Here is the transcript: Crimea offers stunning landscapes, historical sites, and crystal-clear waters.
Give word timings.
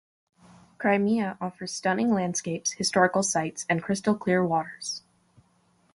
Crimea 0.79 1.37
offers 1.39 1.71
stunning 1.73 2.11
landscapes, 2.11 2.71
historical 2.71 3.21
sites, 3.21 3.67
and 3.69 3.83
crystal-clear 3.83 4.43
waters. 4.43 5.03